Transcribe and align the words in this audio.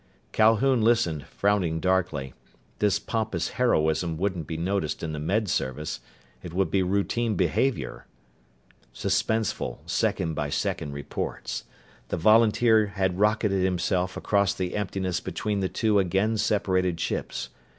Calhoun 0.31 0.81
listened, 0.81 1.27
frowning 1.27 1.79
darkly. 1.79 2.33
This 2.79 2.97
pompous 2.97 3.49
heroism 3.49 4.17
wouldn't 4.17 4.47
be 4.47 4.57
noticed 4.57 5.03
in 5.03 5.11
the 5.11 5.19
Med 5.19 5.47
Service. 5.47 5.99
It 6.41 6.55
would 6.55 6.71
be 6.71 6.81
routine 6.81 7.35
behavior. 7.35 8.07
Suspenseful, 8.95 9.77
second 9.87 10.33
by 10.33 10.49
second 10.49 10.93
reports. 10.93 11.65
The 12.07 12.17
volunteer 12.17 12.87
had 12.87 13.19
rocketed 13.19 13.63
himself 13.63 14.17
across 14.17 14.55
the 14.55 14.75
emptiness 14.75 15.19
between 15.19 15.59
the 15.59 15.69
two 15.69 15.99
again 15.99 16.35
separated 16.39 16.99
ships. 16.99 17.49